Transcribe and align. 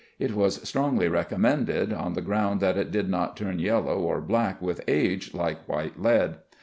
It 0.17 0.33
was 0.33 0.67
strongly 0.67 1.07
recommended, 1.09 1.93
on 1.93 2.13
the 2.13 2.23
ground 2.23 2.59
that 2.59 2.75
it 2.75 2.89
did 2.89 3.07
not 3.07 3.37
turn 3.37 3.59
yellow 3.59 3.99
or 3.99 4.19
black 4.19 4.59
with 4.59 4.81
age 4.87 5.35
like 5.35 5.69
white 5.69 6.01
lead. 6.01 6.37